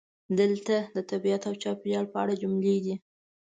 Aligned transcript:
دلته 0.39 0.75
د 0.95 0.97
"طبیعت 1.11 1.41
او 1.49 1.53
چاپیریال" 1.63 2.05
په 2.13 2.17
اړه 2.23 2.33
جملې 2.41 2.77
دي: 2.85 2.95